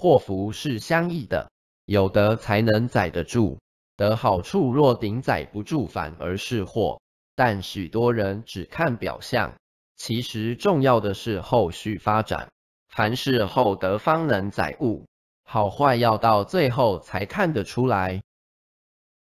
[0.00, 1.50] 祸福是相异的，
[1.84, 3.58] 有德才能载得住，
[3.96, 7.00] 得好处若顶载不住，反而是祸。
[7.34, 9.52] 但许多人只看表象，
[9.96, 12.48] 其实重要的是后续发展。
[12.88, 15.04] 凡事厚德方能载物，
[15.42, 18.22] 好坏要到最后才看得出来。